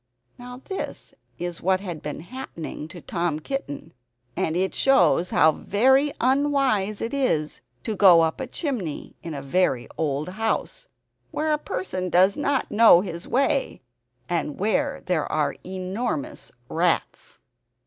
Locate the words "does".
12.09-12.35